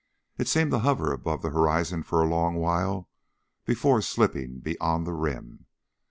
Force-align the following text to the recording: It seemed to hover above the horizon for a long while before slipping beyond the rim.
It 0.39 0.47
seemed 0.47 0.71
to 0.71 0.79
hover 0.79 1.13
above 1.13 1.43
the 1.43 1.51
horizon 1.51 2.01
for 2.01 2.23
a 2.23 2.27
long 2.27 2.55
while 2.55 3.07
before 3.65 4.01
slipping 4.01 4.57
beyond 4.57 5.05
the 5.05 5.13
rim. 5.13 5.67